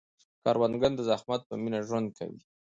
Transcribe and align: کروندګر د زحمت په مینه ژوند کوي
کروندګر 0.43 0.91
د 0.97 1.01
زحمت 1.09 1.41
په 1.49 1.53
مینه 1.61 1.79
ژوند 1.87 2.07
کوي 2.17 2.39